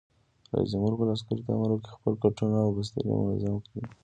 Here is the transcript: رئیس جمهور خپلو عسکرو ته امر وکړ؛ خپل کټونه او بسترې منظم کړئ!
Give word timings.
رئیس 0.53 0.69
جمهور 0.73 0.93
خپلو 0.95 1.13
عسکرو 1.15 1.45
ته 1.45 1.49
امر 1.53 1.69
وکړ؛ 1.71 1.89
خپل 1.97 2.13
کټونه 2.23 2.57
او 2.65 2.69
بسترې 2.77 3.09
منظم 3.19 3.55
کړئ! 3.67 3.81